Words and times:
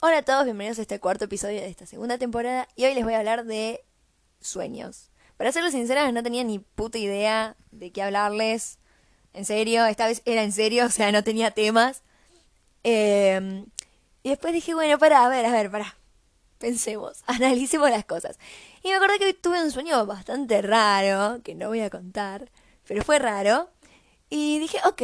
Hola 0.00 0.18
a 0.18 0.22
todos, 0.22 0.44
bienvenidos 0.44 0.78
a 0.78 0.82
este 0.82 1.00
cuarto 1.00 1.24
episodio 1.24 1.60
de 1.60 1.66
esta 1.66 1.84
segunda 1.84 2.18
temporada 2.18 2.68
y 2.76 2.84
hoy 2.84 2.94
les 2.94 3.02
voy 3.02 3.14
a 3.14 3.18
hablar 3.18 3.44
de 3.46 3.84
sueños. 4.40 5.10
Para 5.36 5.50
serles 5.50 5.72
sinceras, 5.72 6.12
no 6.12 6.22
tenía 6.22 6.44
ni 6.44 6.60
puta 6.60 6.98
idea 6.98 7.56
de 7.72 7.90
qué 7.90 8.04
hablarles. 8.04 8.78
En 9.32 9.44
serio, 9.44 9.84
esta 9.86 10.06
vez 10.06 10.22
era 10.24 10.44
en 10.44 10.52
serio, 10.52 10.84
o 10.86 10.88
sea, 10.88 11.10
no 11.10 11.24
tenía 11.24 11.50
temas. 11.50 12.04
Em, 12.84 13.66
y 14.22 14.28
después 14.28 14.52
dije, 14.52 14.72
bueno, 14.72 15.00
para, 15.00 15.24
a 15.24 15.28
ver, 15.28 15.44
a 15.44 15.50
ver, 15.50 15.68
para. 15.68 15.96
Pensemos, 16.58 17.24
analicemos 17.26 17.90
las 17.90 18.04
cosas. 18.04 18.38
Y 18.84 18.90
me 18.90 18.94
acordé 18.94 19.18
que 19.18 19.26
hoy 19.26 19.34
tuve 19.34 19.60
un 19.60 19.72
sueño 19.72 20.06
bastante 20.06 20.62
raro, 20.62 21.42
que 21.42 21.56
no 21.56 21.66
voy 21.66 21.80
a 21.80 21.90
contar, 21.90 22.52
pero 22.86 23.02
fue 23.02 23.18
raro. 23.18 23.68
Y 24.30 24.60
dije, 24.60 24.78
ok, 24.84 25.02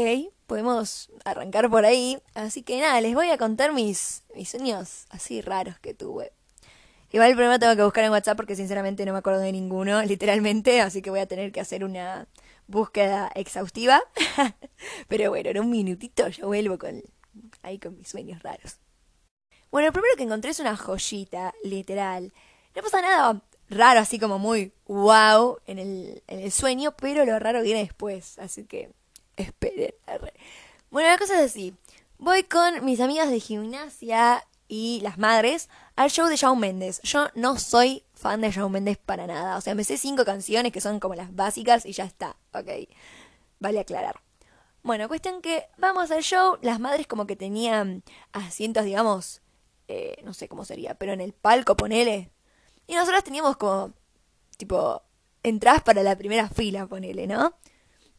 podemos 0.55 1.11
arrancar 1.25 1.69
por 1.69 1.85
ahí. 1.85 2.17
Así 2.35 2.63
que 2.63 2.81
nada, 2.81 3.01
les 3.01 3.13
voy 3.13 3.29
a 3.31 3.39
contar 3.39 3.73
mis, 3.73 4.23
mis 4.37 4.49
sueños 4.49 5.07
así 5.11 5.41
raros 5.41 5.81
que 5.81 5.95
tuve. 5.95 6.31
Igual 7.11 7.35
primero 7.35 7.59
tengo 7.59 7.75
que 7.75 7.83
buscar 7.83 8.05
en 8.05 8.13
WhatsApp 8.13 8.37
porque 8.37 8.55
sinceramente 8.55 9.05
no 9.05 9.13
me 9.13 9.19
acuerdo 9.19 9.41
de 9.41 9.51
ninguno, 9.51 10.01
literalmente, 10.05 10.81
así 10.81 11.03
que 11.03 11.11
voy 11.11 11.19
a 11.19 11.27
tener 11.27 11.51
que 11.51 11.61
hacer 11.61 11.83
una 11.85 12.29
búsqueda 12.69 13.33
exhaustiva. 13.35 14.01
Pero 15.09 15.31
bueno, 15.31 15.51
en 15.51 15.59
un 15.59 15.71
minutito 15.71 16.29
yo 16.29 16.47
vuelvo 16.47 16.79
con 16.79 17.03
ahí 17.63 17.81
con 17.81 17.97
mis 17.97 18.09
sueños 18.09 18.41
raros. 18.45 18.79
Bueno, 19.73 19.89
lo 19.89 19.93
primero 19.93 20.15
que 20.17 20.23
encontré 20.23 20.53
es 20.53 20.61
una 20.61 20.77
joyita, 20.77 21.53
literal. 21.65 22.33
No 22.77 22.83
pasa 22.83 23.03
nada 23.03 23.43
raro, 23.71 23.99
así 23.99 24.21
como 24.21 24.39
muy 24.39 24.73
wow 24.87 25.59
en 25.67 25.81
el, 25.81 26.23
en 26.29 26.39
el 26.39 26.53
sueño, 26.53 26.95
pero 26.97 27.25
lo 27.25 27.41
raro 27.41 27.61
viene 27.63 27.81
después, 27.81 28.39
así 28.39 28.67
que 28.67 28.93
esperen. 29.37 29.95
Bueno, 30.91 31.09
la 31.09 31.19
cosa 31.19 31.35
es 31.35 31.51
así. 31.51 31.75
Voy 32.19 32.45
con 32.45 32.85
mis 32.85 33.01
amigas 33.01 33.31
de 33.31 33.41
gimnasia 33.41 34.45
y 34.69 35.01
las 35.03 35.19
madres 35.19 35.69
al 35.97 36.11
show 36.11 36.29
de 36.29 36.37
Shawn 36.37 36.59
Mendes. 36.59 37.01
Yo 37.03 37.29
no 37.35 37.59
soy 37.59 38.05
fan 38.15 38.41
de 38.41 38.51
Shawn 38.51 38.73
Mendes 38.73 38.99
para 38.99 39.27
nada. 39.27 39.57
O 39.57 39.61
sea, 39.61 39.75
me 39.75 39.85
sé 39.85 39.99
cinco 39.99 40.25
canciones 40.25 40.73
que 40.73 40.81
son 40.81 41.01
como 41.01 41.15
las 41.15 41.35
básicas 41.35 41.85
y 41.87 41.93
ya 41.93 42.05
está. 42.05 42.37
Ok. 42.53 42.89
Vale 43.59 43.81
aclarar. 43.81 44.21
Bueno, 44.83 45.09
cuestión 45.09 45.41
que 45.41 45.67
vamos 45.79 46.11
al 46.11 46.23
show. 46.23 46.59
Las 46.63 46.79
madres 46.79 47.07
como 47.07 47.27
que 47.27 47.37
tenían 47.37 48.03
asientos, 48.33 48.85
digamos, 48.85 49.41
eh, 49.89 50.17
no 50.25 50.35
sé 50.35 50.49
cómo 50.49 50.65
sería, 50.65 50.95
pero 50.95 51.13
en 51.13 51.21
el 51.21 51.33
palco, 51.33 51.77
ponele. 51.77 52.31
Y 52.87 52.95
nosotros 52.95 53.25
teníamos 53.25 53.57
como, 53.57 53.93
tipo, 54.57 55.03
entradas 55.43 55.83
para 55.83 56.03
la 56.03 56.17
primera 56.17 56.49
fila, 56.49 56.87
ponele, 56.87 57.27
¿no? 57.27 57.55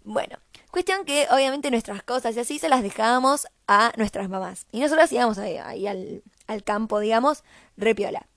Bueno, 0.06 0.38
cuestión 0.70 1.04
que 1.04 1.28
obviamente 1.32 1.72
nuestras 1.72 2.04
cosas 2.04 2.36
y 2.36 2.40
así 2.40 2.60
se 2.60 2.70
las 2.70 2.84
dejábamos 2.84 3.48
a 3.68 3.92
nuestras 3.98 4.30
mamás. 4.30 4.68
Y 4.72 4.80
nosotros 4.80 5.12
íbamos 5.12 5.40
ahí, 5.40 5.58
ahí 5.58 5.88
al, 5.88 6.22
al, 6.46 6.64
campo, 6.64 7.00
digamos, 7.00 7.44
repiola. 7.76 8.28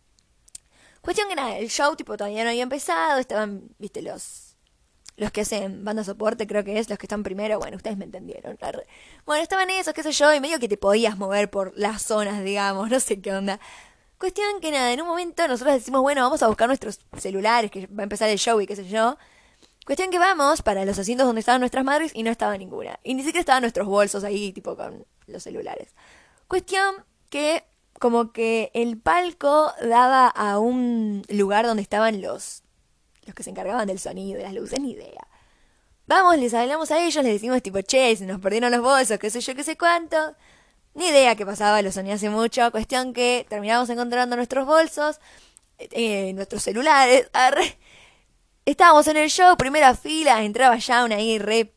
Cuestión 1.03 1.29
que 1.29 1.37
nada, 1.37 1.59
el 1.59 1.69
show 1.69 1.95
tipo 1.95 2.17
todavía 2.17 2.43
no 2.45 2.51
había 2.51 2.63
empezado, 2.63 3.19
estaban, 3.19 3.69
viste, 3.79 4.01
los, 4.01 4.57
los 5.19 5.31
que 5.31 5.43
hacen 5.43 5.85
banda 5.85 6.05
soporte, 6.05 6.47
creo 6.47 6.65
que 6.65 6.79
es, 6.79 6.89
los 6.89 6.99
que 6.99 7.05
están 7.05 7.23
primero, 7.23 7.59
bueno, 7.59 7.77
ustedes 7.77 7.99
me 7.99 8.07
entendieron. 8.07 8.57
Bueno, 9.27 9.43
estaban 9.43 9.69
esos, 9.69 9.93
qué 9.93 10.03
sé 10.03 10.13
yo, 10.13 10.33
y 10.33 10.41
medio 10.41 10.59
que 10.59 10.69
te 10.69 10.79
podías 10.79 11.19
mover 11.19 11.51
por 11.51 11.77
las 11.77 12.01
zonas, 12.01 12.43
digamos, 12.43 12.89
no 12.91 12.99
sé 12.99 13.21
qué 13.21 13.35
onda. 13.35 13.61
Cuestión 14.17 14.61
que 14.63 14.71
nada, 14.71 14.91
en 14.91 15.03
un 15.03 15.07
momento 15.07 15.47
nosotros 15.47 15.75
decimos, 15.75 16.01
bueno, 16.01 16.23
vamos 16.23 16.43
a 16.43 16.49
buscar 16.49 16.67
nuestros 16.67 17.01
celulares, 17.19 17.71
que 17.71 17.87
va 17.89 18.01
a 18.01 18.05
empezar 18.05 18.31
el 18.31 18.39
show 18.39 18.59
y 18.59 18.67
qué 18.67 18.75
sé 18.75 18.89
yo. 18.89 19.19
Cuestión 19.89 20.11
que 20.11 20.19
vamos 20.19 20.61
para 20.61 20.85
los 20.85 20.99
asientos 20.99 21.27
donde 21.27 21.41
estaban 21.41 21.63
nuestras 21.63 21.83
madres 21.83 22.11
y 22.15 22.23
no 22.23 22.31
estaba 22.31 22.59
ninguna. 22.59 23.01
Y 23.05 23.15
ni 23.15 23.23
siquiera 23.23 23.41
estaban 23.41 23.63
nuestros 23.63 23.87
bolsos 23.87 24.23
ahí, 24.23 24.53
tipo 24.53 24.77
con 24.77 25.07
los 25.27 25.43
celulares. 25.43 25.95
Cuestión 26.47 27.07
que 27.31 27.65
como 27.99 28.31
que 28.33 28.71
el 28.75 28.99
palco 28.99 29.73
daba 29.81 30.29
a 30.29 30.59
un 30.59 31.23
lugar 31.31 31.65
donde 31.65 31.81
estaban 31.81 32.21
los 32.21 32.65
los 33.25 33.35
que 33.35 33.43
se 33.43 33.49
encargaban 33.49 33.87
del 33.87 33.99
sonido, 33.99 34.37
de 34.37 34.45
las 34.45 34.53
luces, 34.53 34.79
ni 34.79 34.91
idea. 34.91 35.27
Vamos, 36.07 36.37
les 36.37 36.53
hablamos 36.53 36.91
a 36.91 37.03
ellos, 37.03 37.25
les 37.25 37.33
decimos 37.33 37.63
tipo, 37.63 37.81
che, 37.81 38.15
se 38.15 38.27
nos 38.27 38.41
perdieron 38.41 38.71
los 38.71 38.83
bolsos, 38.83 39.19
qué 39.19 39.31
sé 39.31 39.41
yo, 39.41 39.55
qué 39.55 39.65
sé 39.65 39.79
cuánto. 39.79 40.37
Ni 40.93 41.07
idea 41.07 41.35
qué 41.35 41.47
pasaba, 41.47 41.81
lo 41.81 41.91
soñé 41.93 42.13
hace 42.13 42.29
mucho. 42.29 42.71
Cuestión 42.73 43.15
que 43.15 43.47
terminamos 43.49 43.89
encontrando 43.89 44.37
nuestros 44.37 44.67
bolsos, 44.67 45.19
eh, 45.79 46.35
nuestros 46.35 46.63
celulares, 46.63 47.31
Estábamos 48.69 49.07
en 49.07 49.17
el 49.17 49.31
show, 49.31 49.57
primera 49.57 49.95
fila, 49.95 50.43
entraba 50.43 50.79
Jaun 50.79 51.11
ahí 51.11 51.39
re 51.39 51.73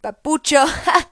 papucho. 0.00 0.64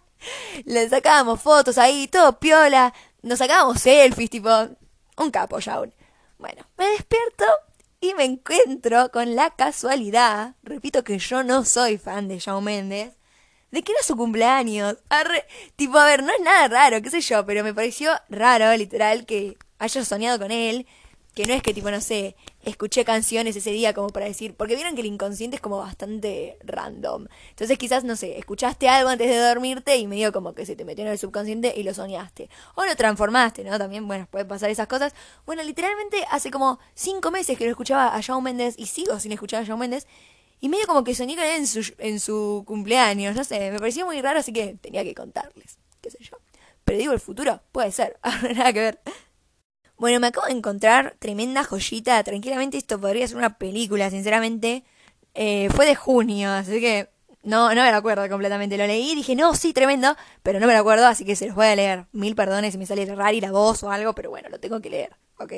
Le 0.65 0.89
sacábamos 0.89 1.43
fotos 1.43 1.77
ahí, 1.77 2.07
todo 2.07 2.39
piola. 2.39 2.95
Nos 3.21 3.41
sacábamos 3.41 3.81
selfies, 3.81 4.31
tipo, 4.31 4.49
un 5.17 5.31
capo 5.33 5.59
Jaun. 5.61 5.93
Bueno, 6.39 6.65
me 6.79 6.87
despierto 6.87 7.47
y 8.01 8.15
me 8.15 8.23
encuentro 8.23 9.11
con 9.11 9.35
la 9.35 9.51
casualidad, 9.51 10.55
repito 10.63 11.03
que 11.03 11.19
yo 11.19 11.43
no 11.43 11.65
soy 11.65 11.99
fan 11.99 12.29
de 12.29 12.39
Shawn 12.39 12.63
Mendes, 12.63 13.15
de 13.73 13.83
que 13.83 13.91
era 13.91 14.05
su 14.05 14.17
cumpleaños. 14.17 14.99
tipo, 15.75 15.99
a 15.99 16.05
ver, 16.05 16.23
no 16.23 16.33
es 16.33 16.41
nada 16.43 16.69
raro, 16.69 17.03
qué 17.03 17.11
sé 17.11 17.21
yo, 17.21 17.45
pero 17.45 17.65
me 17.65 17.75
pareció 17.75 18.13
raro, 18.29 18.73
literal, 18.77 19.27
que 19.27 19.59
haya 19.81 20.05
soñado 20.05 20.39
con 20.39 20.53
él 20.53 20.87
que 21.35 21.47
no 21.47 21.55
es 21.55 21.63
que 21.63 21.75
tipo, 21.75 21.91
no 21.91 22.01
sé, 22.01 22.37
escuché 22.65 23.05
canciones 23.05 23.57
ese 23.57 23.71
día 23.71 23.95
como 23.95 24.09
para 24.09 24.27
decir, 24.27 24.55
porque 24.55 24.75
vieron 24.75 24.95
que 24.95 25.01
el 25.01 25.07
inconsciente 25.07 25.57
es 25.57 25.63
como 25.63 25.79
bastante 25.79 26.59
random. 26.65 27.27
Entonces 27.51 27.79
quizás, 27.79 28.05
no 28.05 28.17
sé, 28.17 28.39
escuchaste 28.39 28.89
algo 28.89 29.11
antes 29.11 29.29
de 29.29 29.37
dormirte 29.37 29.97
y 29.97 30.07
medio 30.07 30.33
como 30.33 30.55
que 30.55 30.67
se 30.67 30.77
te 30.77 30.85
metió 30.85 31.05
en 31.05 31.11
el 31.11 31.19
subconsciente 31.19 31.75
y 31.77 31.83
lo 31.83 31.95
soñaste. 31.95 32.49
O 32.75 32.85
lo 32.85 32.97
transformaste, 32.97 33.65
¿no? 33.65 33.79
También, 33.79 34.07
bueno, 34.07 34.27
puede 34.31 34.45
pasar 34.45 34.71
esas 34.71 34.87
cosas. 34.87 35.15
Bueno, 35.47 35.63
literalmente 35.63 36.25
hace 36.31 36.51
como 36.51 36.79
cinco 36.95 37.31
meses 37.31 37.57
que 37.59 37.65
lo 37.65 37.71
escuchaba 37.71 38.15
a 38.15 38.21
Shawn 38.21 38.43
Mendes 38.43 38.75
y 38.79 38.87
sigo 38.87 39.19
sin 39.21 39.33
escuchar 39.33 39.63
a 39.63 39.65
Shawn 39.65 39.79
Mendes. 39.79 40.07
Y 40.61 40.69
medio 40.69 40.87
como 40.87 41.05
que 41.05 41.15
soñé 41.15 41.37
con 41.37 41.45
él 41.45 41.57
en 41.57 41.67
su, 41.67 41.93
en 41.99 42.21
su 42.21 42.65
cumpleaños, 42.67 43.37
no 43.37 43.45
sé, 43.45 43.71
me 43.71 43.79
pareció 43.79 44.07
muy 44.07 44.23
raro, 44.23 44.39
así 44.41 44.53
que 44.53 44.79
tenía 44.81 45.05
que 45.05 45.15
contarles, 45.15 45.79
qué 46.01 46.11
sé 46.11 46.19
yo. 46.21 46.39
Pero 46.85 46.99
digo, 46.99 47.13
el 47.13 47.21
futuro 47.21 47.61
puede 47.73 47.93
ser, 47.93 48.19
nada 48.57 48.73
que 48.73 48.81
ver. 48.81 49.01
Bueno, 50.05 50.21
me 50.21 50.27
acabo 50.27 50.49
de 50.49 50.53
encontrar 50.53 51.17
tremenda 51.19 51.65
joyita. 51.65 52.23
Tranquilamente 52.25 52.77
esto 52.77 53.01
podría 53.01 53.27
ser 53.27 53.39
una 53.39 53.57
película, 53.57 54.11
sinceramente. 54.11 54.85
Eh, 55.33 55.71
fue 55.75 55.87
de 55.87 55.95
junio, 55.95 56.51
así 56.51 56.79
que 56.79 57.09
no, 57.43 57.75
no 57.75 57.83
me 57.83 57.91
lo 57.91 57.97
acuerdo 57.97 58.29
completamente. 58.29 58.77
Lo 58.77 58.87
leí 58.87 59.13
y 59.13 59.15
dije, 59.15 59.35
no, 59.35 59.55
sí, 59.55 59.73
tremendo, 59.73 60.15
pero 60.43 60.61
no 60.61 60.67
me 60.67 60.75
lo 60.75 60.81
acuerdo, 60.81 61.07
así 61.07 61.25
que 61.25 61.37
se 61.37 61.47
los 61.47 61.57
voy 61.57 61.69
a 61.69 61.75
leer. 61.75 62.05
Mil 62.13 62.35
perdones 62.35 62.73
si 62.73 62.79
me 62.79 62.85
sale 62.85 63.07
raro 63.07 63.35
y 63.35 63.41
la 63.41 63.51
voz 63.51 63.83
o 63.83 63.91
algo, 63.91 64.15
pero 64.15 64.29
bueno, 64.29 64.51
lo 64.51 64.61
tengo 64.61 64.79
que 64.83 64.91
leer, 64.91 65.17
¿ok? 65.39 65.55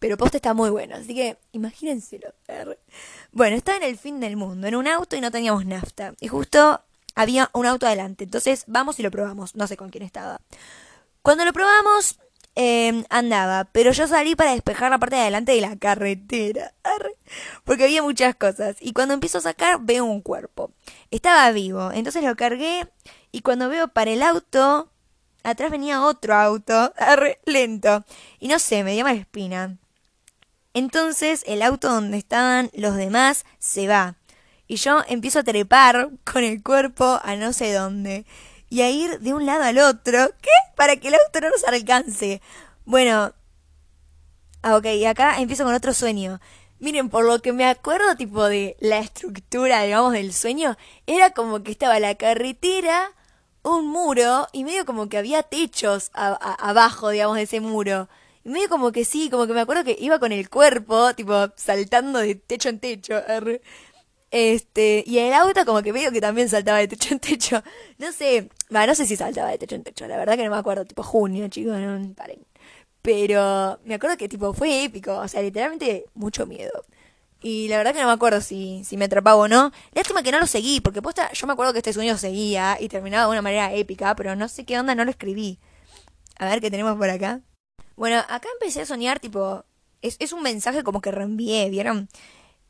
Pero 0.00 0.16
poste 0.16 0.38
está 0.38 0.52
muy 0.52 0.70
bueno, 0.70 0.96
así 0.96 1.14
que 1.14 1.38
imagínenselo. 1.52 2.34
Bueno, 3.30 3.54
estaba 3.54 3.78
en 3.78 3.84
el 3.84 3.96
fin 3.96 4.18
del 4.18 4.36
mundo, 4.36 4.66
en 4.66 4.74
un 4.74 4.88
auto 4.88 5.14
y 5.14 5.20
no 5.20 5.30
teníamos 5.30 5.64
nafta. 5.64 6.14
Y 6.18 6.26
justo 6.26 6.82
había 7.14 7.50
un 7.52 7.66
auto 7.66 7.86
adelante, 7.86 8.24
entonces 8.24 8.64
vamos 8.66 8.98
y 8.98 9.04
lo 9.04 9.12
probamos. 9.12 9.54
No 9.54 9.68
sé 9.68 9.76
con 9.76 9.90
quién 9.90 10.02
estaba. 10.02 10.40
Cuando 11.22 11.44
lo 11.44 11.52
probamos, 11.52 12.18
Em, 12.62 13.04
andaba, 13.08 13.64
pero 13.72 13.90
yo 13.92 14.06
salí 14.06 14.36
para 14.36 14.52
despejar 14.52 14.90
la 14.90 14.98
parte 14.98 15.16
de 15.16 15.22
adelante 15.22 15.52
de 15.52 15.62
la 15.62 15.76
carretera, 15.78 16.74
porque 17.64 17.84
había 17.84 18.02
muchas 18.02 18.36
cosas. 18.36 18.76
Y 18.80 18.92
cuando 18.92 19.14
empiezo 19.14 19.38
a 19.38 19.40
sacar, 19.40 19.78
veo 19.80 20.04
un 20.04 20.20
cuerpo. 20.20 20.70
Estaba 21.10 21.50
vivo, 21.52 21.90
entonces 21.90 22.22
lo 22.22 22.36
cargué 22.36 22.86
y 23.32 23.40
cuando 23.40 23.70
veo 23.70 23.88
para 23.88 24.10
el 24.10 24.22
auto, 24.22 24.90
atrás 25.42 25.70
venía 25.70 26.04
otro 26.04 26.34
auto, 26.34 26.92
lento. 27.46 28.04
Y 28.40 28.48
no 28.48 28.58
sé, 28.58 28.84
me 28.84 28.92
dio 28.92 29.04
más 29.04 29.16
espina. 29.16 29.78
Entonces 30.74 31.44
el 31.46 31.62
auto 31.62 31.88
donde 31.88 32.18
estaban 32.18 32.70
los 32.74 32.94
demás 32.94 33.46
se 33.58 33.88
va. 33.88 34.16
Y 34.68 34.76
yo 34.76 35.02
empiezo 35.08 35.38
a 35.38 35.44
trepar 35.44 36.10
con 36.30 36.44
el 36.44 36.62
cuerpo 36.62 37.20
a 37.24 37.36
no 37.36 37.54
sé 37.54 37.72
dónde 37.72 38.26
y 38.70 38.80
a 38.82 38.90
ir 38.90 39.18
de 39.20 39.34
un 39.34 39.44
lado 39.44 39.64
al 39.64 39.78
otro. 39.78 40.30
¿Qué? 40.40 40.48
Para 40.76 40.96
que 40.96 41.08
el 41.08 41.14
auto 41.14 41.40
no 41.40 41.50
nos 41.50 41.64
alcance. 41.64 42.40
Bueno. 42.86 43.34
Ah, 44.62 44.76
ok, 44.76 44.86
y 44.86 45.04
acá 45.06 45.38
empiezo 45.40 45.64
con 45.64 45.74
otro 45.74 45.92
sueño. 45.92 46.40
Miren, 46.78 47.10
por 47.10 47.24
lo 47.24 47.40
que 47.42 47.52
me 47.52 47.66
acuerdo, 47.66 48.16
tipo 48.16 48.44
de 48.46 48.76
la 48.80 48.98
estructura, 49.00 49.82
digamos, 49.82 50.12
del 50.12 50.32
sueño, 50.32 50.76
era 51.06 51.30
como 51.30 51.62
que 51.62 51.72
estaba 51.72 51.98
la 52.00 52.14
carretera, 52.14 53.12
un 53.62 53.88
muro, 53.88 54.48
y 54.52 54.64
medio 54.64 54.86
como 54.86 55.08
que 55.08 55.18
había 55.18 55.42
techos 55.42 56.10
abajo, 56.14 57.10
digamos, 57.10 57.36
de 57.36 57.42
ese 57.42 57.60
muro. 57.60 58.08
Y 58.44 58.48
medio 58.48 58.68
como 58.70 58.92
que 58.92 59.04
sí, 59.04 59.28
como 59.30 59.46
que 59.46 59.52
me 59.52 59.60
acuerdo 59.60 59.84
que 59.84 59.96
iba 60.00 60.18
con 60.18 60.32
el 60.32 60.48
cuerpo, 60.48 61.12
tipo, 61.14 61.48
saltando 61.56 62.18
de 62.20 62.34
techo 62.36 62.70
en 62.70 62.80
techo. 62.80 63.14
Este, 64.30 65.02
y 65.06 65.18
el 65.18 65.32
auto 65.32 65.64
como 65.64 65.82
que 65.82 65.92
medio 65.92 66.12
que 66.12 66.20
también 66.20 66.48
saltaba 66.48 66.78
de 66.78 66.88
techo 66.88 67.12
en 67.14 67.20
techo. 67.20 67.62
No 67.98 68.12
sé, 68.12 68.48
va, 68.74 68.86
no 68.86 68.94
sé 68.94 69.06
si 69.06 69.16
saltaba 69.16 69.50
de 69.50 69.58
techo 69.58 69.74
en 69.74 69.82
techo, 69.82 70.06
la 70.06 70.16
verdad 70.16 70.36
que 70.36 70.44
no 70.44 70.50
me 70.50 70.56
acuerdo, 70.56 70.84
tipo 70.84 71.02
junio, 71.02 71.48
chicos, 71.48 71.78
no 71.78 72.14
paren. 72.14 72.46
Pero 73.02 73.80
me 73.84 73.94
acuerdo 73.94 74.16
que 74.16 74.28
tipo 74.28 74.52
fue 74.52 74.84
épico, 74.84 75.16
o 75.16 75.28
sea, 75.28 75.42
literalmente 75.42 76.06
mucho 76.14 76.46
miedo. 76.46 76.84
Y 77.42 77.68
la 77.68 77.78
verdad 77.78 77.94
que 77.94 78.00
no 78.00 78.06
me 78.06 78.12
acuerdo 78.12 78.40
si, 78.42 78.84
si 78.84 78.96
me 78.96 79.06
atrapaba 79.06 79.36
o 79.36 79.48
no. 79.48 79.72
Lástima 79.92 80.22
que 80.22 80.30
no 80.30 80.38
lo 80.38 80.46
seguí, 80.46 80.80
porque 80.80 81.00
posta, 81.00 81.32
yo 81.32 81.46
me 81.46 81.54
acuerdo 81.54 81.72
que 81.72 81.78
este 81.78 81.92
sueño 81.92 82.18
seguía 82.18 82.76
y 82.78 82.88
terminaba 82.88 83.24
de 83.24 83.30
una 83.30 83.42
manera 83.42 83.72
épica, 83.72 84.14
pero 84.14 84.36
no 84.36 84.48
sé 84.48 84.64
qué 84.64 84.78
onda, 84.78 84.94
no 84.94 85.04
lo 85.04 85.10
escribí. 85.10 85.58
A 86.38 86.46
ver 86.46 86.60
qué 86.60 86.70
tenemos 86.70 86.96
por 86.98 87.08
acá. 87.08 87.40
Bueno, 87.96 88.18
acá 88.28 88.48
empecé 88.60 88.82
a 88.82 88.86
soñar, 88.86 89.20
tipo, 89.20 89.64
es, 90.02 90.16
es 90.20 90.32
un 90.32 90.42
mensaje 90.42 90.82
como 90.82 91.00
que 91.00 91.10
reenvié, 91.10 91.70
¿vieron? 91.70 92.08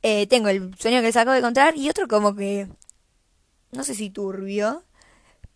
Eh, 0.02 0.26
tengo 0.26 0.48
el 0.48 0.74
sueño 0.78 1.00
que 1.00 1.06
les 1.06 1.16
acabo 1.16 1.34
de 1.34 1.42
contar 1.42 1.76
y 1.76 1.88
otro 1.90 2.08
como 2.08 2.34
que, 2.34 2.68
no 3.72 3.84
sé 3.84 3.94
si 3.94 4.10
turbio, 4.10 4.84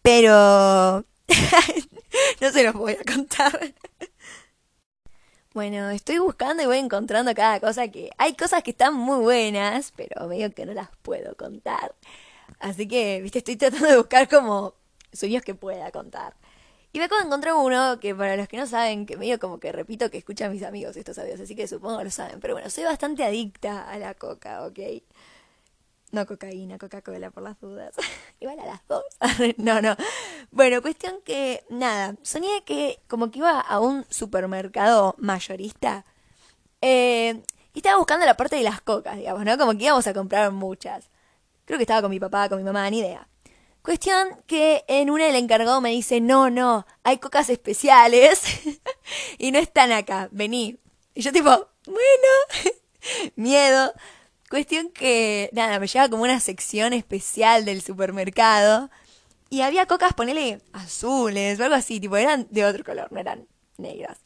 pero 0.03 1.05
no 2.41 2.53
se 2.53 2.63
los 2.65 2.75
voy 2.75 2.93
a 2.93 3.05
contar. 3.13 3.75
Bueno, 5.55 5.89
estoy 5.91 6.19
buscando 6.19 6.63
y 6.65 6.67
voy 6.67 6.79
encontrando 6.79 7.33
cada 7.33 7.61
cosa 7.61 7.87
que... 7.89 8.11
Hay 8.19 8.35
cosas 8.35 8.65
que 8.65 8.73
están 8.73 8.95
muy 8.95 9.21
buenas, 9.21 9.93
pero 9.95 10.27
medio 10.27 10.53
que 10.53 10.67
no 10.67 10.75
las 10.75 10.89
puedo 11.03 11.37
contar. 11.37 11.95
Así 12.59 12.89
que, 12.89 13.21
viste, 13.23 13.39
estoy 13.39 13.57
tratando 13.57 13.89
de 13.89 13.97
buscar 13.97 14.29
como 14.29 14.75
sueños 15.13 15.43
que 15.45 15.55
pueda 15.55 15.93
contar. 15.93 16.35
Y 16.95 16.99
me 17.01 17.07
acabo 17.07 17.29
de 17.29 17.53
uno 17.53 17.99
que 17.99 18.15
para 18.15 18.37
los 18.37 18.47
que 18.47 18.57
no 18.57 18.69
saben, 18.69 19.05
que 19.05 19.17
medio 19.17 19.41
como 19.41 19.59
que 19.59 19.73
repito 19.73 20.13
que 20.13 20.19
escuchan 20.19 20.53
mis 20.53 20.63
amigos 20.63 20.97
estos 20.97 21.19
audios, 21.19 21.41
así 21.41 21.57
que 21.57 21.67
supongo 21.67 22.05
lo 22.05 22.11
saben. 22.13 22.39
Pero 22.39 22.55
bueno, 22.55 22.71
soy 22.71 22.85
bastante 22.85 23.25
adicta 23.25 23.91
a 23.91 23.99
la 23.99 24.15
coca, 24.15 24.65
¿ok? 24.65 24.79
No 26.13 26.25
cocaína, 26.25 26.79
Coca-Cola 26.79 27.33
por 27.33 27.43
las 27.43 27.61
dudas. 27.61 27.97
Igual 28.39 28.61
a 28.61 28.67
las 28.67 28.87
dos. 28.87 29.03
no, 29.57 29.83
no. 29.83 29.97
Bueno, 30.53 30.81
cuestión 30.83 31.17
que, 31.25 31.65
nada, 31.69 32.15
soñé 32.23 32.63
que 32.65 33.01
como 33.09 33.33
que 33.33 33.41
iba 33.41 33.59
a 33.59 33.81
un 33.81 34.07
supermercado 34.09 35.17
mayorista. 35.19 36.05
Eh, 36.81 37.43
y 37.73 37.79
estaba 37.81 37.97
buscando 37.97 38.25
la 38.25 38.37
parte 38.37 38.55
de 38.55 38.63
las 38.63 38.81
cocas, 38.81 39.17
digamos, 39.17 39.45
¿no? 39.45 39.59
Como 39.59 39.73
que 39.73 39.87
íbamos 39.87 40.07
a 40.07 40.15
comprar 40.15 40.53
muchas. 40.53 41.11
Creo 41.65 41.77
que 41.77 41.83
estaba 41.83 42.03
con 42.03 42.11
mi 42.13 42.21
papá, 42.21 42.49
con 42.49 42.59
mi 42.59 42.65
mamá, 42.65 42.89
ni 42.89 43.01
idea. 43.01 43.27
Cuestión 43.85 44.29
que 44.47 44.83
en 44.89 45.11
una 45.11 45.29
el 45.29 45.35
encargado 45.35 45.83
me 45.83 45.91
dice, 45.91 46.19
no, 46.19 46.49
no, 46.49 46.87
hay 47.03 47.19
cocas 47.19 47.51
especiales 47.51 48.41
y 49.39 49.53
no 49.53 49.59
están 49.59 49.93
acá, 49.93 50.31
vení. 50.33 50.79
Y 51.15 51.21
yo 51.21 51.33
tipo, 51.33 51.51
bueno, 51.85 52.01
miedo. 53.37 53.93
Cuestión 54.49 54.89
que, 54.89 55.51
nada, 55.53 55.79
me 55.79 55.87
lleva 55.87 56.09
como 56.09 56.23
una 56.23 56.41
sección 56.41 56.95
especial 56.95 57.67
del 57.67 57.83
supermercado 57.83 58.89
y 59.51 59.61
había 59.61 59.85
cocas, 59.85 60.15
ponele 60.15 60.63
azules 60.73 61.61
o 61.61 61.65
algo 61.65 61.77
así, 61.77 62.01
tipo, 62.01 62.17
eran 62.17 62.47
de 62.49 62.65
otro 62.65 62.85
color, 62.85 63.13
no 63.13 63.21
eran 63.21 63.47
negras. 63.77 64.17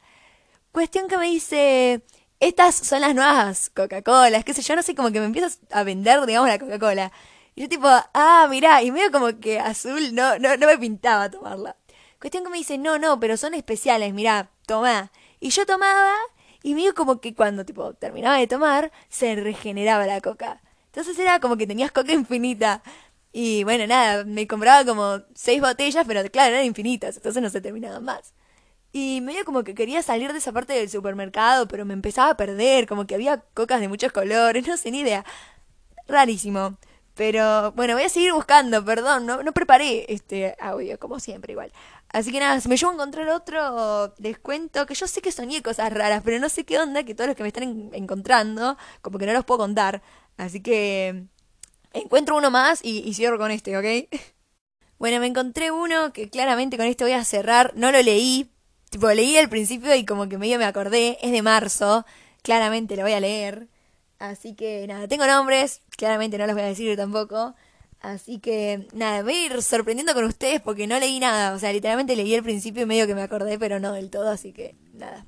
Cuestión 0.70 1.08
que 1.08 1.18
me 1.18 1.26
dice, 1.26 2.04
estas 2.38 2.76
son 2.76 3.00
las 3.00 3.12
nuevas 3.12 3.70
Coca-Colas, 3.70 4.44
qué 4.44 4.54
sé 4.54 4.62
yo, 4.62 4.76
no 4.76 4.84
sé, 4.84 4.94
como 4.94 5.10
que 5.10 5.18
me 5.18 5.26
empiezas 5.26 5.58
a 5.72 5.82
vender, 5.82 6.24
digamos, 6.26 6.48
la 6.48 6.60
Coca-Cola. 6.60 7.10
Y 7.58 7.62
yo 7.62 7.68
tipo, 7.68 7.88
ah, 7.88 8.46
mirá, 8.48 8.84
y 8.84 8.92
medio 8.92 9.10
como 9.10 9.40
que 9.40 9.58
azul 9.58 10.14
no, 10.14 10.38
no, 10.38 10.56
no 10.56 10.66
me 10.68 10.78
pintaba 10.78 11.28
tomarla. 11.28 11.74
Cuestión 12.20 12.44
que 12.44 12.50
me 12.50 12.58
dice, 12.58 12.78
no, 12.78 13.00
no, 13.00 13.18
pero 13.18 13.36
son 13.36 13.52
especiales, 13.52 14.14
mirá, 14.14 14.48
toma. 14.64 15.10
Y 15.40 15.50
yo 15.50 15.66
tomaba 15.66 16.12
y 16.62 16.76
medio 16.76 16.94
como 16.94 17.20
que 17.20 17.34
cuando 17.34 17.64
tipo 17.64 17.94
terminaba 17.94 18.36
de 18.36 18.46
tomar, 18.46 18.92
se 19.08 19.34
regeneraba 19.34 20.06
la 20.06 20.20
coca. 20.20 20.62
Entonces 20.86 21.18
era 21.18 21.40
como 21.40 21.56
que 21.56 21.66
tenías 21.66 21.90
coca 21.90 22.12
infinita. 22.12 22.80
Y 23.32 23.64
bueno, 23.64 23.88
nada, 23.88 24.22
me 24.22 24.46
compraba 24.46 24.84
como 24.84 25.22
seis 25.34 25.60
botellas, 25.60 26.04
pero 26.06 26.22
claro, 26.30 26.54
eran 26.54 26.64
infinitas, 26.64 27.16
entonces 27.16 27.42
no 27.42 27.50
se 27.50 27.60
terminaban 27.60 28.04
más. 28.04 28.34
Y 28.92 29.20
medio 29.20 29.44
como 29.44 29.64
que 29.64 29.74
quería 29.74 30.00
salir 30.04 30.32
de 30.32 30.38
esa 30.38 30.52
parte 30.52 30.74
del 30.74 30.88
supermercado, 30.90 31.66
pero 31.66 31.84
me 31.84 31.94
empezaba 31.94 32.30
a 32.30 32.36
perder, 32.36 32.86
como 32.86 33.08
que 33.08 33.16
había 33.16 33.38
cocas 33.54 33.80
de 33.80 33.88
muchos 33.88 34.12
colores, 34.12 34.64
no 34.68 34.76
sé 34.76 34.92
ni 34.92 35.00
idea. 35.00 35.24
Rarísimo. 36.06 36.78
Pero 37.18 37.72
bueno, 37.72 37.94
voy 37.94 38.04
a 38.04 38.08
seguir 38.08 38.32
buscando, 38.32 38.84
perdón, 38.84 39.26
no, 39.26 39.42
no 39.42 39.50
preparé 39.52 40.06
este 40.08 40.54
audio, 40.60 41.00
como 41.00 41.18
siempre 41.18 41.50
igual. 41.50 41.72
Así 42.10 42.30
que 42.30 42.38
nada, 42.38 42.60
si 42.60 42.68
me 42.68 42.76
llevo 42.76 42.92
a 42.92 42.94
encontrar 42.94 43.28
otro, 43.30 44.14
les 44.18 44.38
cuento 44.38 44.86
que 44.86 44.94
yo 44.94 45.08
sé 45.08 45.20
que 45.20 45.32
soñé 45.32 45.60
cosas 45.60 45.92
raras, 45.92 46.22
pero 46.24 46.38
no 46.38 46.48
sé 46.48 46.62
qué 46.62 46.78
onda, 46.78 47.02
que 47.02 47.16
todos 47.16 47.26
los 47.26 47.36
que 47.36 47.42
me 47.42 47.48
están 47.48 47.90
encontrando, 47.92 48.76
como 49.02 49.18
que 49.18 49.26
no 49.26 49.32
los 49.32 49.44
puedo 49.44 49.58
contar. 49.58 50.00
Así 50.36 50.62
que 50.62 51.24
encuentro 51.92 52.36
uno 52.36 52.52
más 52.52 52.84
y, 52.84 53.00
y 53.00 53.14
cierro 53.14 53.36
con 53.36 53.50
este, 53.50 53.76
¿ok? 53.76 54.08
Bueno, 55.00 55.20
me 55.20 55.26
encontré 55.26 55.70
uno 55.72 56.12
que 56.12 56.28
claramente 56.28 56.76
con 56.76 56.86
este 56.86 57.04
voy 57.04 57.14
a 57.14 57.24
cerrar, 57.24 57.72
no 57.76 57.92
lo 57.92 58.02
leí, 58.02 58.50
tipo 58.90 59.08
leí 59.10 59.36
al 59.36 59.48
principio 59.48 59.94
y 59.94 60.04
como 60.04 60.28
que 60.28 60.38
medio 60.38 60.58
me 60.58 60.64
acordé, 60.64 61.18
es 61.22 61.32
de 61.32 61.42
marzo, 61.42 62.04
claramente 62.42 62.96
lo 62.96 63.02
voy 63.02 63.12
a 63.12 63.20
leer. 63.20 63.68
Así 64.18 64.54
que 64.54 64.86
nada, 64.88 65.06
tengo 65.06 65.26
nombres, 65.26 65.82
claramente 65.96 66.38
no 66.38 66.46
los 66.46 66.54
voy 66.54 66.64
a 66.64 66.68
decir 66.68 66.96
tampoco. 66.96 67.54
Así 68.00 68.38
que 68.38 68.86
nada, 68.92 69.22
voy 69.22 69.34
a 69.34 69.46
ir 69.46 69.62
sorprendiendo 69.62 70.14
con 70.14 70.24
ustedes 70.24 70.60
porque 70.60 70.86
no 70.86 70.98
leí 70.98 71.18
nada. 71.20 71.54
O 71.54 71.58
sea, 71.58 71.72
literalmente 71.72 72.16
leí 72.16 72.34
el 72.34 72.42
principio 72.42 72.82
y 72.82 72.86
medio 72.86 73.06
que 73.06 73.14
me 73.14 73.22
acordé, 73.22 73.58
pero 73.58 73.80
no 73.80 73.92
del 73.92 74.10
todo, 74.10 74.30
así 74.30 74.52
que 74.52 74.76
nada. 74.94 75.26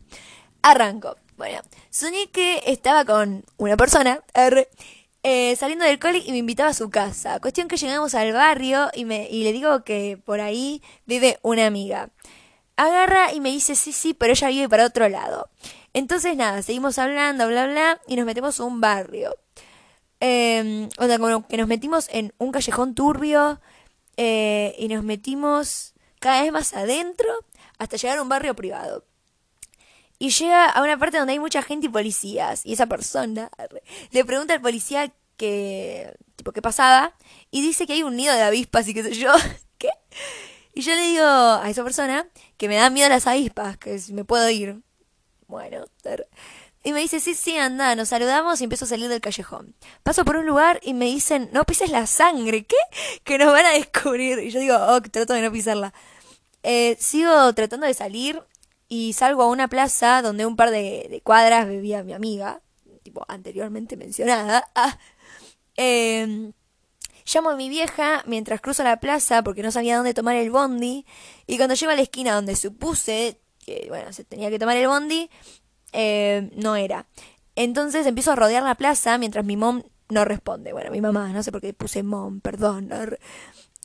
Arranco. 0.62 1.16
Bueno, 1.36 1.60
soñé 1.90 2.28
que 2.30 2.62
estaba 2.66 3.04
con 3.04 3.44
una 3.56 3.76
persona, 3.76 4.22
R, 4.34 4.68
eh, 5.22 5.56
saliendo 5.56 5.84
del 5.84 5.98
cole 5.98 6.22
y 6.24 6.32
me 6.32 6.38
invitaba 6.38 6.70
a 6.70 6.74
su 6.74 6.90
casa. 6.90 7.40
Cuestión 7.40 7.66
que 7.68 7.76
llegamos 7.76 8.14
al 8.14 8.32
barrio 8.32 8.90
y, 8.94 9.04
me, 9.04 9.28
y 9.30 9.44
le 9.44 9.52
digo 9.52 9.82
que 9.84 10.20
por 10.24 10.40
ahí 10.40 10.82
vive 11.06 11.38
una 11.42 11.66
amiga. 11.66 12.10
Agarra 12.76 13.32
y 13.32 13.40
me 13.40 13.50
dice, 13.50 13.74
sí, 13.74 13.92
sí, 13.92 14.14
pero 14.14 14.32
ella 14.32 14.48
vive 14.48 14.68
para 14.68 14.86
otro 14.86 15.08
lado. 15.08 15.50
Entonces, 15.92 16.36
nada, 16.36 16.62
seguimos 16.62 16.98
hablando, 16.98 17.48
bla, 17.48 17.66
bla, 17.66 18.00
y 18.06 18.16
nos 18.16 18.26
metemos 18.26 18.60
a 18.60 18.64
un 18.64 18.80
barrio. 18.80 19.36
Eh, 20.20 20.88
o 20.98 21.06
sea, 21.06 21.18
como 21.18 21.46
que 21.48 21.56
nos 21.56 21.66
metimos 21.66 22.08
en 22.10 22.32
un 22.38 22.52
callejón 22.52 22.94
turbio 22.94 23.60
eh, 24.16 24.74
y 24.78 24.88
nos 24.88 25.02
metimos 25.02 25.94
cada 26.20 26.42
vez 26.42 26.52
más 26.52 26.74
adentro 26.74 27.28
hasta 27.78 27.96
llegar 27.96 28.18
a 28.18 28.22
un 28.22 28.28
barrio 28.28 28.54
privado. 28.54 29.04
Y 30.18 30.30
llega 30.30 30.68
a 30.68 30.82
una 30.82 30.98
parte 30.98 31.16
donde 31.16 31.32
hay 31.32 31.38
mucha 31.38 31.62
gente 31.62 31.86
y 31.86 31.88
policías. 31.88 32.66
Y 32.66 32.74
esa 32.74 32.86
persona 32.86 33.50
le 34.10 34.24
pregunta 34.24 34.52
al 34.52 34.60
policía 34.60 35.12
que, 35.38 36.14
tipo, 36.36 36.52
qué 36.52 36.60
pasaba. 36.60 37.14
Y 37.50 37.62
dice 37.62 37.86
que 37.86 37.94
hay 37.94 38.02
un 38.02 38.16
nido 38.16 38.34
de 38.34 38.42
avispas 38.42 38.86
y 38.86 38.94
qué 38.94 39.02
sé 39.02 39.14
yo. 39.14 39.32
¿Qué? 39.78 39.88
Y 40.74 40.82
yo 40.82 40.94
le 40.94 41.02
digo 41.02 41.24
a 41.24 41.64
esa 41.70 41.82
persona 41.82 42.28
que 42.58 42.68
me 42.68 42.76
dan 42.76 42.92
miedo 42.92 43.08
las 43.08 43.26
avispas, 43.26 43.78
que 43.78 43.98
me 44.12 44.24
puedo 44.24 44.48
ir. 44.50 44.82
Bueno, 45.50 45.84
y 46.82 46.92
me 46.92 47.00
dice, 47.00 47.20
sí, 47.20 47.34
sí, 47.34 47.56
anda, 47.58 47.94
nos 47.96 48.08
saludamos 48.08 48.60
y 48.60 48.64
empiezo 48.64 48.84
a 48.86 48.88
salir 48.88 49.08
del 49.08 49.20
callejón. 49.20 49.74
Paso 50.02 50.24
por 50.24 50.36
un 50.36 50.46
lugar 50.46 50.80
y 50.82 50.94
me 50.94 51.06
dicen, 51.06 51.50
no 51.52 51.64
pises 51.64 51.90
la 51.90 52.06
sangre, 52.06 52.64
¿qué? 52.64 52.76
Que 53.24 53.36
nos 53.36 53.52
van 53.52 53.66
a 53.66 53.72
descubrir. 53.72 54.38
Y 54.38 54.50
yo 54.50 54.60
digo, 54.60 54.76
oh, 54.78 55.02
trato 55.02 55.34
de 55.34 55.42
no 55.42 55.52
pisarla. 55.52 55.92
Eh, 56.62 56.96
sigo 57.00 57.52
tratando 57.52 57.86
de 57.86 57.94
salir 57.94 58.42
y 58.88 59.12
salgo 59.12 59.42
a 59.42 59.48
una 59.48 59.68
plaza 59.68 60.22
donde 60.22 60.46
un 60.46 60.56
par 60.56 60.70
de, 60.70 61.20
cuadras 61.24 61.68
vivía 61.68 62.02
mi 62.04 62.12
amiga, 62.12 62.62
tipo 63.02 63.24
anteriormente 63.28 63.96
mencionada. 63.96 64.70
Ah, 64.74 64.98
em, 65.76 66.52
llamo 67.26 67.50
a 67.50 67.56
mi 67.56 67.68
vieja 67.68 68.22
mientras 68.26 68.60
cruzo 68.60 68.84
la 68.84 69.00
plaza 69.00 69.42
porque 69.42 69.62
no 69.62 69.70
sabía 69.72 69.96
dónde 69.96 70.14
tomar 70.14 70.36
el 70.36 70.50
bondi. 70.50 71.04
Y 71.46 71.56
cuando 71.56 71.74
llego 71.74 71.92
a 71.92 71.96
la 71.96 72.02
esquina 72.02 72.34
donde 72.34 72.56
supuse 72.56 73.40
bueno, 73.88 74.12
se 74.12 74.24
tenía 74.24 74.50
que 74.50 74.58
tomar 74.58 74.76
el 74.76 74.88
bondi, 74.88 75.30
eh, 75.92 76.50
no 76.54 76.76
era. 76.76 77.06
Entonces 77.56 78.06
empiezo 78.06 78.32
a 78.32 78.36
rodear 78.36 78.62
la 78.62 78.74
plaza 78.74 79.18
mientras 79.18 79.44
mi 79.44 79.56
mom 79.56 79.82
no 80.08 80.24
responde. 80.24 80.72
Bueno, 80.72 80.90
mi 80.90 81.00
mamá, 81.00 81.28
no 81.28 81.42
sé 81.42 81.52
por 81.52 81.60
qué 81.60 81.72
puse 81.72 82.02
mom, 82.02 82.40
perdón. 82.40 82.90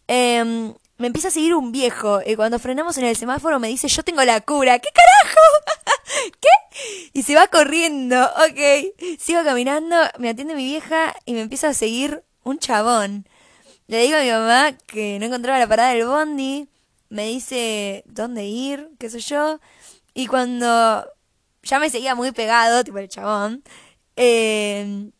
Em, 0.08 0.74
me 0.98 1.08
empieza 1.08 1.30
a 1.30 1.32
seguir 1.32 1.56
un 1.56 1.72
viejo 1.72 2.22
y 2.26 2.36
cuando 2.36 2.60
frenamos 2.60 2.98
en 2.98 3.06
el 3.06 3.16
semáforo 3.16 3.60
me 3.60 3.68
dice 3.68 3.88
yo 3.88 4.04
tengo 4.04 4.24
la 4.24 4.42
cura. 4.42 4.80
¿Qué 4.80 4.90
carajo? 4.94 6.32
¿Qué? 6.42 7.10
Y 7.14 7.24
se 7.24 7.36
va 7.36 7.48
corriendo. 7.48 8.24
Ok. 8.24 9.20
Sigo 9.20 9.44
caminando, 9.44 9.96
me 10.20 10.30
atiende 10.30 10.56
mi 10.56 10.66
vieja 10.66 11.16
y 11.26 11.34
me 11.34 11.42
empieza 11.42 11.70
a 11.70 11.74
seguir 11.74 12.24
un 12.44 12.60
chabón. 12.60 13.28
Le 13.88 14.02
digo 14.02 14.18
a 14.18 14.22
mi 14.22 14.30
mamá 14.30 14.72
que 14.88 15.20
no 15.20 15.26
encontraba 15.26 15.60
la 15.60 15.68
parada 15.68 15.92
del 15.94 16.08
bondi. 16.08 16.70
Me 17.10 17.28
dice 17.28 18.04
dónde 18.08 18.46
ir, 18.46 18.90
qué 19.00 19.10
sé 19.10 19.20
yo. 19.20 19.60
Y 20.14 20.28
cuando 20.28 21.06
ya 21.64 21.80
me 21.80 21.90
seguía 21.90 22.16
muy 22.16 22.32
pegado, 22.32 22.84
tipo 22.84 22.98
el 23.00 23.10
chabón, 23.10 23.64
eh, 24.16 25.12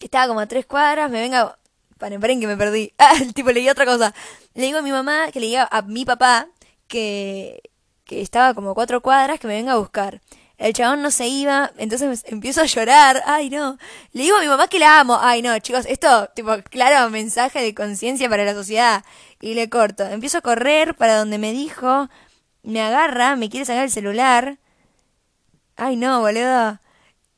estaba 0.00 0.28
como 0.28 0.40
a 0.40 0.46
tres 0.46 0.66
cuadras, 0.66 1.10
me 1.10 1.20
venga, 1.20 1.58
paren, 1.98 2.20
paren 2.20 2.40
que 2.40 2.46
me 2.46 2.56
perdí. 2.56 2.92
Ah, 2.98 3.14
tipo 3.34 3.50
leí 3.50 3.68
otra 3.68 3.86
cosa. 3.86 4.14
Le 4.54 4.64
digo 4.66 4.78
a 4.78 4.82
mi 4.82 4.90
mamá, 4.92 5.30
que 5.32 5.40
le 5.40 5.46
diga 5.46 5.68
a 5.70 5.82
mi 5.82 6.04
papá, 6.04 6.48
que, 6.88 7.62
que 8.04 8.20
estaba 8.20 8.54
como 8.54 8.70
a 8.70 8.74
cuatro 8.74 9.00
cuadras, 9.02 9.40
que 9.40 9.46
me 9.46 9.54
venga 9.54 9.72
a 9.72 9.76
buscar. 9.78 10.20
El 10.56 10.72
chabón 10.72 11.02
no 11.02 11.10
se 11.10 11.26
iba, 11.26 11.72
entonces 11.78 12.24
empiezo 12.26 12.60
a 12.60 12.66
llorar. 12.66 13.22
Ay, 13.26 13.50
no. 13.50 13.78
Le 14.12 14.22
digo 14.22 14.36
a 14.36 14.40
mi 14.40 14.46
mamá 14.46 14.68
que 14.68 14.78
la 14.78 15.00
amo. 15.00 15.18
Ay, 15.20 15.42
no, 15.42 15.58
chicos, 15.58 15.84
esto, 15.86 16.28
tipo, 16.34 16.56
claro, 16.70 17.10
mensaje 17.10 17.60
de 17.60 17.74
conciencia 17.74 18.28
para 18.28 18.44
la 18.44 18.54
sociedad. 18.54 19.04
Y 19.40 19.54
le 19.54 19.68
corto. 19.68 20.04
Empiezo 20.04 20.38
a 20.38 20.42
correr 20.42 20.94
para 20.94 21.18
donde 21.18 21.38
me 21.38 21.52
dijo 21.52 22.08
me 22.64 22.80
agarra, 22.82 23.36
me 23.36 23.50
quiere 23.50 23.66
sacar 23.66 23.84
el 23.84 23.90
celular. 23.90 24.58
Ay, 25.76 25.96
no, 25.96 26.20
boludo. 26.20 26.80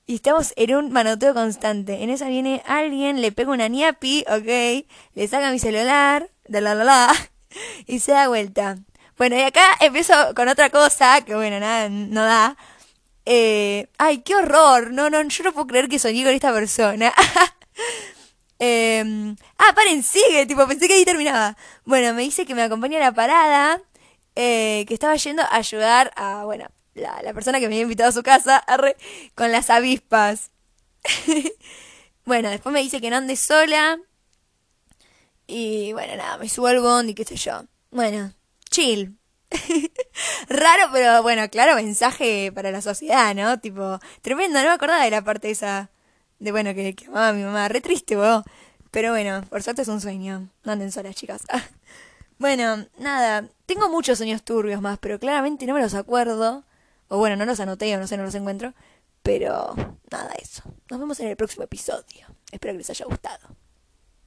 Y 0.06 0.16
estamos 0.16 0.52
en 0.56 0.74
un 0.76 0.92
manoteo 0.92 1.34
constante. 1.34 2.02
En 2.04 2.10
esa 2.10 2.28
viene 2.28 2.62
alguien, 2.66 3.20
le 3.20 3.32
pega 3.32 3.50
una 3.50 3.68
ñapi, 3.68 4.24
ok, 4.28 4.86
le 5.14 5.28
saca 5.28 5.50
mi 5.50 5.58
celular, 5.58 6.30
de 6.46 6.60
la 6.60 6.74
la 6.74 6.84
la, 6.84 7.14
y 7.86 7.98
se 8.00 8.12
da 8.12 8.28
vuelta. 8.28 8.76
Bueno, 9.18 9.36
y 9.36 9.42
acá 9.42 9.62
empiezo 9.80 10.14
con 10.34 10.48
otra 10.48 10.70
cosa, 10.70 11.22
que 11.22 11.34
bueno, 11.34 11.58
nada, 11.58 11.88
no 11.88 12.24
da. 12.24 12.56
Eh, 13.26 13.88
ay, 13.98 14.18
qué 14.22 14.36
horror. 14.36 14.92
No, 14.92 15.10
no, 15.10 15.22
yo 15.22 15.44
no 15.44 15.52
puedo 15.52 15.66
creer 15.66 15.88
que 15.88 15.98
soñé 15.98 16.24
con 16.24 16.32
esta 16.32 16.52
persona. 16.52 17.12
Em, 18.58 19.36
ah, 19.58 19.74
paren, 19.74 20.02
sigue, 20.02 20.46
tipo, 20.46 20.66
pensé 20.66 20.88
que 20.88 20.94
ahí 20.94 21.04
terminaba. 21.04 21.58
Bueno, 21.84 22.14
me 22.14 22.22
dice 22.22 22.46
que 22.46 22.54
me 22.54 22.62
acompaña 22.62 22.96
a 22.96 23.00
la 23.00 23.12
parada, 23.12 23.82
eh, 24.34 24.86
que 24.88 24.94
estaba 24.94 25.14
yendo 25.16 25.42
a 25.42 25.56
ayudar 25.56 26.10
a, 26.16 26.44
bueno, 26.46 26.66
la, 26.94 27.20
la 27.22 27.34
persona 27.34 27.60
que 27.60 27.68
me 27.68 27.74
había 27.74 27.82
invitado 27.82 28.08
a 28.08 28.12
su 28.12 28.22
casa, 28.22 28.64
con 29.34 29.52
las 29.52 29.68
avispas. 29.68 30.50
bueno, 32.24 32.48
después 32.48 32.72
me 32.72 32.82
dice 32.82 33.00
que 33.02 33.10
no 33.10 33.16
ande 33.16 33.36
sola. 33.36 33.98
Y 35.46 35.92
bueno, 35.92 36.16
nada, 36.16 36.38
me 36.38 36.48
subo 36.48 36.68
al 36.68 36.80
bond 36.80 37.10
y 37.10 37.14
qué 37.14 37.24
sé 37.24 37.36
yo. 37.36 37.62
Bueno, 37.90 38.32
chill. 38.70 39.18
Raro, 40.48 40.90
pero 40.92 41.22
bueno, 41.22 41.48
claro, 41.50 41.76
mensaje 41.76 42.50
para 42.52 42.70
la 42.70 42.82
sociedad, 42.82 43.34
¿no? 43.34 43.58
Tipo, 43.60 43.98
tremendo, 44.22 44.58
no 44.58 44.66
me 44.66 44.72
acordaba 44.72 45.04
de 45.04 45.10
la 45.10 45.22
parte 45.22 45.50
esa 45.50 45.90
de 46.38 46.52
bueno 46.52 46.74
que, 46.74 46.94
que 46.94 47.06
amaba 47.06 47.28
a 47.28 47.32
mi 47.32 47.42
mamá. 47.42 47.68
Re 47.68 47.80
triste. 47.80 48.16
Pero 48.90 49.10
bueno, 49.10 49.42
por 49.48 49.62
suerte 49.62 49.82
es 49.82 49.88
un 49.88 50.00
sueño. 50.00 50.48
No 50.64 50.72
anden 50.72 50.92
solas, 50.92 51.14
chicas. 51.14 51.42
bueno, 52.38 52.86
nada. 52.98 53.48
Tengo 53.66 53.88
muchos 53.88 54.18
sueños 54.18 54.42
turbios 54.42 54.80
más, 54.80 54.98
pero 54.98 55.18
claramente 55.18 55.66
no 55.66 55.74
me 55.74 55.80
los 55.80 55.94
acuerdo. 55.94 56.64
O 57.08 57.18
bueno, 57.18 57.36
no 57.36 57.44
los 57.44 57.60
anoté 57.60 57.94
o 57.94 58.00
no 58.00 58.06
sé, 58.06 58.16
no 58.16 58.24
los 58.24 58.34
encuentro. 58.34 58.74
Pero 59.22 59.74
nada, 60.10 60.32
eso. 60.40 60.62
Nos 60.90 61.00
vemos 61.00 61.18
en 61.20 61.28
el 61.28 61.36
próximo 61.36 61.64
episodio. 61.64 62.26
Espero 62.52 62.74
que 62.74 62.78
les 62.78 62.90
haya 62.90 63.06
gustado. 63.06 63.48